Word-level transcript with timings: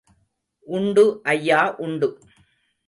உண்டு 0.67 1.03
ஐயா 1.23 1.61
உண்டு. 1.77 2.09